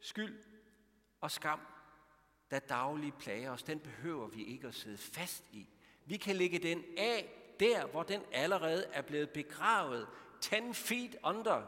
skyld 0.00 0.44
og 1.20 1.30
skam, 1.30 1.60
der 2.50 2.58
dagligt 2.58 3.18
plager 3.18 3.50
os, 3.50 3.62
den 3.62 3.80
behøver 3.80 4.26
vi 4.26 4.44
ikke 4.44 4.68
at 4.68 4.74
sidde 4.74 4.98
fast 4.98 5.44
i. 5.52 5.75
Vi 6.06 6.16
kan 6.16 6.36
lægge 6.36 6.58
den 6.58 6.84
af 6.98 7.32
der, 7.60 7.86
hvor 7.86 8.02
den 8.02 8.22
allerede 8.32 8.84
er 8.92 9.02
blevet 9.02 9.30
begravet. 9.30 10.08
Ten 10.40 10.74
feet 10.74 11.16
under. 11.24 11.62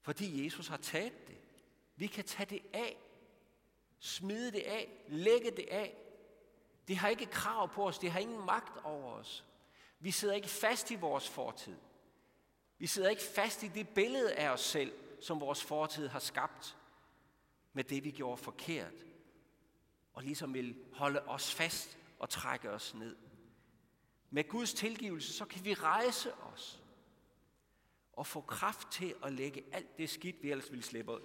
Fordi 0.00 0.44
Jesus 0.44 0.68
har 0.68 0.76
taget 0.76 1.26
det. 1.28 1.38
Vi 1.96 2.06
kan 2.06 2.24
tage 2.24 2.46
det 2.46 2.62
af. 2.72 2.96
Smide 3.98 4.52
det 4.52 4.62
af. 4.62 5.04
Lægge 5.08 5.50
det 5.50 5.68
af. 5.70 5.96
Det 6.88 6.96
har 6.96 7.08
ikke 7.08 7.26
krav 7.26 7.72
på 7.72 7.86
os. 7.86 7.98
Det 7.98 8.10
har 8.10 8.20
ingen 8.20 8.46
magt 8.46 8.84
over 8.84 9.12
os. 9.12 9.44
Vi 9.98 10.10
sidder 10.10 10.34
ikke 10.34 10.48
fast 10.48 10.90
i 10.90 10.94
vores 10.94 11.28
fortid. 11.28 11.76
Vi 12.78 12.86
sidder 12.86 13.08
ikke 13.08 13.22
fast 13.22 13.62
i 13.62 13.68
det 13.68 13.88
billede 13.88 14.34
af 14.34 14.50
os 14.50 14.60
selv, 14.60 14.92
som 15.20 15.40
vores 15.40 15.64
fortid 15.64 16.08
har 16.08 16.18
skabt 16.18 16.76
med 17.72 17.84
det, 17.84 18.04
vi 18.04 18.10
gjorde 18.10 18.36
forkert. 18.36 19.06
Og 20.12 20.22
ligesom 20.22 20.54
vil 20.54 20.76
holde 20.92 21.22
os 21.22 21.54
fast 21.54 21.98
og 22.22 22.30
trække 22.30 22.70
os 22.70 22.94
ned. 22.94 23.16
Med 24.30 24.48
Guds 24.48 24.74
tilgivelse, 24.74 25.32
så 25.32 25.44
kan 25.44 25.64
vi 25.64 25.74
rejse 25.74 26.34
os 26.34 26.82
og 28.12 28.26
få 28.26 28.40
kraft 28.40 28.92
til 28.92 29.14
at 29.22 29.32
lægge 29.32 29.64
alt 29.72 29.98
det 29.98 30.10
skidt, 30.10 30.42
vi 30.42 30.50
ellers 30.50 30.70
ville 30.70 30.84
slippe 30.84 31.18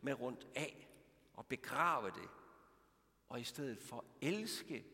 med 0.00 0.20
rundt 0.20 0.46
af 0.54 0.88
og 1.34 1.46
begrave 1.46 2.10
det. 2.10 2.28
Og 3.28 3.40
i 3.40 3.44
stedet 3.44 3.78
for 3.78 4.04
elske 4.20 4.84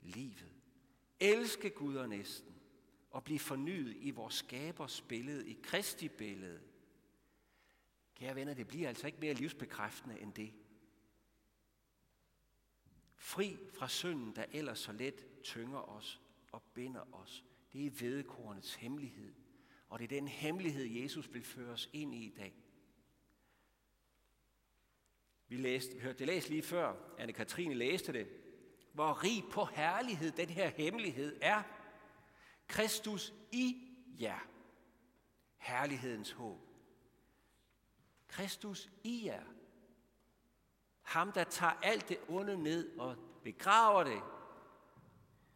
livet. 0.00 0.54
Elske 1.20 1.70
Gud 1.70 1.96
og 1.96 2.08
næsten. 2.08 2.54
Og 3.10 3.24
blive 3.24 3.38
fornyet 3.38 3.96
i 4.00 4.10
vores 4.10 4.34
skabers 4.34 5.00
billede, 5.00 5.48
i 5.48 5.58
Kristi 5.62 6.08
billede. 6.08 6.60
Kære 8.14 8.34
venner, 8.34 8.54
det 8.54 8.68
bliver 8.68 8.88
altså 8.88 9.06
ikke 9.06 9.20
mere 9.20 9.34
livsbekræftende 9.34 10.20
end 10.20 10.32
det. 10.32 10.52
Fri 13.18 13.58
fra 13.74 13.88
synden, 13.88 14.36
der 14.36 14.44
ellers 14.52 14.78
så 14.78 14.92
let 14.92 15.26
tynger 15.42 15.78
os 15.78 16.20
og 16.52 16.62
binder 16.62 17.14
os. 17.14 17.44
Det 17.72 17.86
er 17.86 17.90
vedekornets 17.90 18.74
hemmelighed. 18.74 19.34
Og 19.88 19.98
det 19.98 20.04
er 20.04 20.08
den 20.08 20.28
hemmelighed, 20.28 20.84
Jesus 20.84 21.32
vil 21.32 21.44
føre 21.44 21.72
os 21.72 21.90
ind 21.92 22.14
i 22.14 22.26
i 22.26 22.34
dag. 22.36 22.54
Vi, 25.48 25.56
læste, 25.56 25.94
vi 25.94 26.00
hørte 26.00 26.18
det 26.18 26.26
læst 26.26 26.48
lige 26.48 26.62
før. 26.62 26.94
Anne-Katrine 27.18 27.72
læste 27.74 28.12
det. 28.12 28.28
Hvor 28.92 29.24
rig 29.24 29.44
på 29.52 29.64
herlighed 29.64 30.32
den 30.32 30.48
her 30.48 30.68
hemmelighed 30.68 31.38
er. 31.42 31.62
Kristus 32.66 33.34
i 33.52 33.88
jer. 34.20 34.48
Herlighedens 35.56 36.30
håb. 36.30 36.60
Kristus 38.28 38.90
i 39.04 39.24
jer. 39.24 39.44
Ham, 41.08 41.32
der 41.32 41.44
tager 41.44 41.72
alt 41.82 42.08
det 42.08 42.18
onde 42.28 42.62
ned 42.62 42.98
og 42.98 43.16
begraver 43.44 44.04
det, 44.04 44.22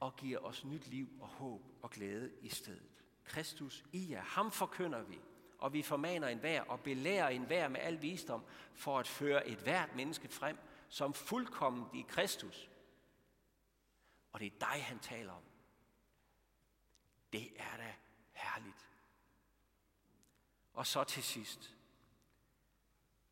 og 0.01 0.17
giver 0.17 0.39
os 0.39 0.65
nyt 0.65 0.87
liv 0.87 1.09
og 1.21 1.29
håb 1.29 1.63
og 1.83 1.91
glæde 1.91 2.33
i 2.41 2.49
stedet. 2.49 3.03
Kristus 3.25 3.85
i 3.93 4.11
jer. 4.11 4.21
Ham 4.21 4.51
forkynder 4.51 5.03
vi, 5.03 5.21
og 5.59 5.73
vi 5.73 5.83
formaner 5.83 6.29
enhver 6.29 6.63
og 6.63 6.81
belærer 6.81 7.29
enhver 7.29 7.69
med 7.69 7.81
al 7.81 8.03
visdom 8.03 8.45
for 8.75 8.99
at 8.99 9.07
føre 9.07 9.49
et 9.49 9.59
hvert 9.59 9.97
menneske 9.97 10.29
frem 10.29 10.59
som 10.89 11.15
fuldkommen 11.15 11.87
i 11.95 12.05
Kristus. 12.09 12.71
Og 14.33 14.41
det 14.41 14.47
er 14.47 14.59
dig, 14.59 14.85
han 14.85 14.99
taler 14.99 15.33
om. 15.33 15.43
Det 17.33 17.53
er 17.57 17.77
da 17.77 17.95
herligt. 18.33 18.89
Og 20.73 20.87
så 20.87 21.05
til 21.05 21.23
sidst. 21.23 21.77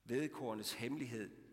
Vedkornets 0.05 0.73
hemmelighed. 0.73 1.50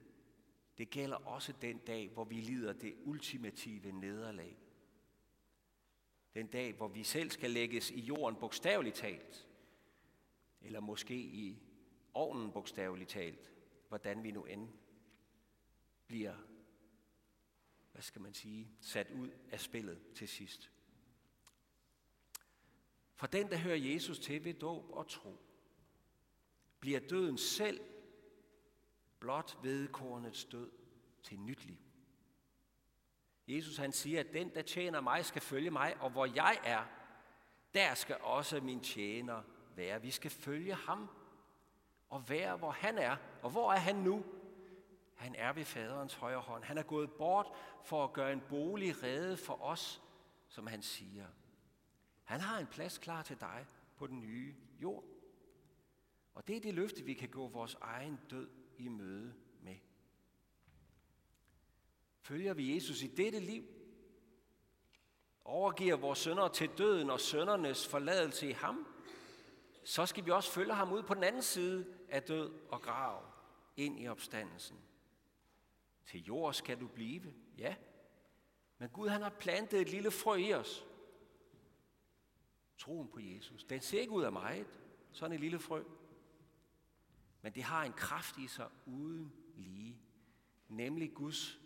Det 0.78 0.90
gælder 0.90 1.18
også 1.18 1.54
den 1.62 1.78
dag, 1.78 2.10
hvor 2.10 2.24
vi 2.24 2.36
lider 2.36 2.74
det 2.74 2.96
ultimative 3.04 3.92
nederlag. 3.92 4.58
Den 6.34 6.48
dag, 6.48 6.74
hvor 6.74 6.88
vi 6.88 7.04
selv 7.04 7.32
skal 7.32 7.52
lægges 7.52 7.92
i 7.92 8.00
jorden 8.00 8.40
bogstaveligt 8.40 8.96
talt. 8.96 9.48
Eller 10.62 10.80
måske 10.80 11.16
i 11.16 11.62
ovnen 12.14 12.52
bogstaveligt 12.52 13.10
talt. 13.10 13.52
Hvordan 13.88 14.24
vi 14.24 14.32
nu 14.32 14.46
end 14.46 14.70
bliver, 16.08 16.36
hvad 17.92 18.02
skal 18.02 18.22
man 18.22 18.34
sige, 18.34 18.72
sat 18.82 19.12
ud 19.12 19.30
af 19.52 19.60
spillet 19.60 20.02
til 20.16 20.28
sidst. 20.28 20.72
For 23.16 23.28
den, 23.28 23.50
der 23.50 23.58
hører 23.58 23.76
Jesus 23.76 24.20
til 24.20 24.44
ved 24.44 24.54
dåb 24.54 24.90
og 24.90 25.08
tro, 25.08 25.38
bliver 26.80 27.00
døden 27.00 27.38
selv 27.38 27.80
blot 29.20 29.58
vedkornets 29.64 30.46
død 30.46 30.72
til 31.24 31.40
nyt 31.40 31.66
liv. 31.66 31.78
Jesus 33.48 33.78
han 33.78 33.92
siger, 33.92 34.20
at 34.20 34.34
den, 34.34 34.56
der 34.56 34.62
tjener 34.62 35.02
mig, 35.02 35.26
skal 35.26 35.42
følge 35.42 35.72
mig, 35.72 35.98
og 36.00 36.10
hvor 36.10 36.26
jeg 36.26 36.60
er, 36.64 36.84
der 37.74 37.94
skal 37.94 38.18
også 38.22 38.60
min 38.60 38.80
tjener 38.80 39.44
være. 39.76 40.02
Vi 40.02 40.12
skal 40.12 40.32
følge 40.32 40.74
ham 40.74 41.10
og 42.10 42.30
være, 42.30 42.58
hvor 42.58 42.72
han 42.72 42.98
er. 42.98 43.16
Og 43.42 43.50
hvor 43.50 43.74
er 43.74 43.78
han 43.78 43.96
nu? 43.96 44.26
Han 45.16 45.36
er 45.36 45.54
ved 45.54 45.66
faderens 45.66 46.14
højre 46.14 46.40
hånd. 46.40 46.64
Han 46.64 46.78
er 46.78 46.84
gået 46.84 47.12
bort 47.12 47.48
for 47.84 48.04
at 48.04 48.14
gøre 48.14 48.34
en 48.34 48.42
bolig 48.50 49.04
redde 49.04 49.38
for 49.38 49.62
os, 49.62 50.02
som 50.48 50.68
han 50.68 50.82
siger. 50.82 51.28
Han 52.24 52.40
har 52.40 52.60
en 52.60 52.68
plads 52.68 52.98
klar 52.98 53.24
til 53.24 53.40
dig 53.40 53.66
på 53.98 54.08
den 54.08 54.20
nye 54.20 54.56
jord. 54.82 55.04
Og 56.38 56.48
det 56.48 56.58
er 56.58 56.62
det 56.62 56.74
løfte, 56.74 57.04
vi 57.04 57.14
kan 57.14 57.30
gå 57.30 57.48
vores 57.48 57.78
egen 57.82 58.20
død 58.30 58.50
i 58.78 58.88
møde 58.88 59.34
med. 59.62 59.76
Følger 62.22 62.54
vi 62.54 62.76
Jesus 62.76 63.02
i 63.02 63.08
dette 63.08 63.40
liv, 63.40 63.66
overgiver 65.44 65.96
vores 65.96 66.20
sønder 66.20 66.48
til 66.48 66.70
døden 66.78 67.10
og 67.10 67.20
søndernes 67.20 67.88
forladelse 67.88 68.50
i 68.50 68.52
ham, 68.52 68.88
så 69.84 70.06
skal 70.06 70.26
vi 70.26 70.32
også 70.32 70.52
følge 70.52 70.74
ham 70.74 70.92
ud 70.92 71.04
på 71.04 71.14
den 71.14 71.24
anden 71.24 71.42
side 71.42 71.98
af 72.10 72.24
død 72.24 72.52
og 72.70 72.82
grav, 72.82 73.24
ind 73.78 74.00
i 74.00 74.08
opstandelsen. 74.08 74.78
Til 76.06 76.24
jord 76.24 76.54
skal 76.54 76.80
du 76.80 76.88
blive, 76.88 77.34
ja. 77.58 77.76
Men 78.78 78.90
Gud 78.90 79.08
han 79.08 79.22
har 79.22 79.30
plantet 79.30 79.82
et 79.82 79.90
lille 79.90 80.12
frø 80.12 80.36
i 80.36 80.54
os. 80.54 80.86
Troen 82.78 83.08
på 83.08 83.20
Jesus. 83.20 83.64
Den 83.64 83.82
ser 83.82 84.00
ikke 84.00 84.14
ud 84.14 84.24
af 84.24 84.32
meget, 84.32 84.68
sådan 85.12 85.36
et 85.36 85.40
lille 85.40 85.60
frø. 85.60 85.84
Men 87.42 87.54
det 87.54 87.64
har 87.64 87.84
en 87.84 87.94
kraft 87.94 88.38
i 88.38 88.48
sig 88.48 88.70
uden 88.86 89.34
lige. 89.56 90.02
Nemlig 90.68 91.14
Guds 91.14 91.60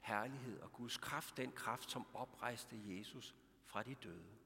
herlighed 0.00 0.60
og 0.60 0.72
Guds 0.72 0.96
kraft, 0.96 1.36
den 1.36 1.52
kraft, 1.52 1.90
som 1.90 2.06
oprejste 2.14 2.80
Jesus 2.84 3.34
fra 3.66 3.82
de 3.82 3.94
døde. 3.94 4.36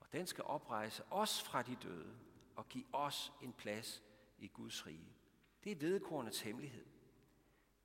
Og 0.00 0.12
den 0.12 0.26
skal 0.26 0.44
oprejse 0.44 1.02
os 1.10 1.42
fra 1.42 1.62
de 1.62 1.76
døde 1.82 2.18
og 2.56 2.68
give 2.68 2.84
os 2.92 3.32
en 3.42 3.52
plads 3.52 4.02
i 4.38 4.48
Guds 4.48 4.86
rige. 4.86 5.16
Det 5.64 5.72
er 5.72 5.76
vedkornets 5.76 6.40
hemmelighed. 6.40 6.86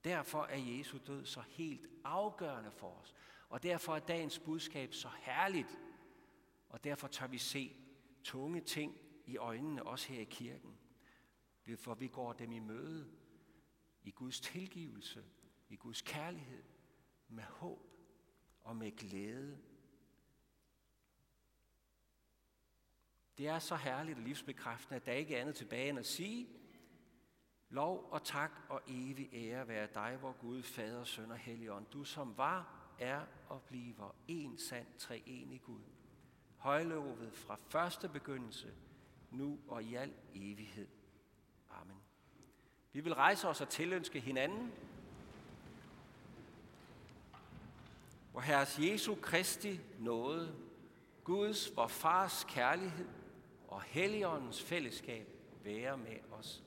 Derfor 0.04 0.44
er 0.44 0.58
Jesu 0.58 0.98
død 1.08 1.26
så 1.26 1.42
helt 1.42 1.88
afgørende 2.04 2.72
for 2.72 3.00
os. 3.02 3.14
Og 3.50 3.64
derfor 3.64 3.96
er 3.96 4.00
dagens 4.00 4.40
budskab 4.40 4.94
så 4.94 5.10
herligt. 5.18 5.80
Og 6.70 6.84
derfor 6.84 7.08
tør 7.08 7.28
vi 7.28 7.38
se 7.38 7.76
tunge 8.24 8.62
ting 8.62 8.98
i 9.26 9.38
øjnene, 9.38 9.84
også 9.84 10.14
her 10.14 10.22
i 10.22 10.24
kirken. 10.24 10.79
For 11.78 11.94
vi 11.94 12.08
går 12.08 12.34
dem 12.34 12.52
i 12.52 12.60
møde 12.60 13.12
i 14.04 14.12
Guds 14.12 14.40
tilgivelse, 14.40 15.24
i 15.70 15.76
Guds 15.76 16.02
kærlighed, 16.02 16.64
med 17.28 17.44
håb 17.44 17.90
og 18.62 18.76
med 18.76 18.92
glæde. 18.92 19.60
Det 23.38 23.48
er 23.48 23.60
så 23.60 23.76
herligt 23.76 24.18
og 24.18 24.24
livsbekræftende, 24.24 24.96
at 24.96 25.06
der 25.06 25.12
ikke 25.12 25.36
er 25.36 25.42
andet 25.42 25.56
tilbage 25.56 25.90
end 25.90 26.00
at 26.00 26.06
sige, 26.06 26.60
Lov 27.70 28.10
og 28.12 28.24
tak 28.24 28.52
og 28.70 28.82
evig 28.88 29.30
ære 29.34 29.68
være 29.68 29.88
dig, 29.94 30.18
vor 30.22 30.32
Gud, 30.32 30.64
Fader, 30.64 31.04
Søn 31.04 31.32
og 31.32 31.38
Helligånd, 31.38 31.86
du 31.86 32.04
som 32.04 32.38
var, 32.38 32.90
er 33.00 33.26
og 33.50 33.62
bliver 33.62 34.16
en 34.28 34.58
sand 34.58 34.88
treenig 34.98 35.62
Gud. 35.62 35.82
Højlovet 36.58 37.34
fra 37.34 37.56
første 37.56 38.10
begyndelse, 38.10 38.74
nu 39.32 39.60
og 39.68 39.84
i 39.84 39.96
al 39.96 40.14
evighed. 40.36 40.88
Amen. 41.70 42.02
Vi 42.94 43.00
vil 43.00 43.14
rejse 43.14 43.48
os 43.48 43.62
og 43.62 43.70
tilønske 43.70 44.20
hinanden, 44.20 44.74
hvor 48.32 48.42
Herres 48.42 48.80
Jesu 48.80 49.16
Kristi 49.16 49.80
nåde, 50.00 50.56
Guds, 51.24 51.76
vor 51.76 51.88
Fars 51.88 52.46
kærlighed 52.50 53.08
og 53.68 53.82
Helligåndens 53.82 54.64
fællesskab 54.64 55.28
være 55.64 55.98
med 55.98 56.18
os 56.32 56.64